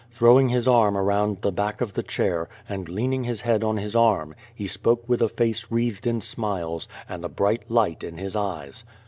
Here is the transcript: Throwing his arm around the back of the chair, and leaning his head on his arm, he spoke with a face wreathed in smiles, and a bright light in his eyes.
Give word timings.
Throwing 0.09 0.49
his 0.49 0.67
arm 0.67 0.97
around 0.97 1.41
the 1.43 1.51
back 1.51 1.79
of 1.79 1.93
the 1.93 2.01
chair, 2.01 2.49
and 2.67 2.89
leaning 2.89 3.23
his 3.23 3.41
head 3.41 3.63
on 3.63 3.77
his 3.77 3.95
arm, 3.95 4.33
he 4.55 4.65
spoke 4.65 5.07
with 5.07 5.21
a 5.21 5.29
face 5.29 5.67
wreathed 5.69 6.07
in 6.07 6.21
smiles, 6.21 6.87
and 7.07 7.23
a 7.23 7.29
bright 7.29 7.69
light 7.69 8.03
in 8.03 8.17
his 8.17 8.35
eyes. 8.35 8.83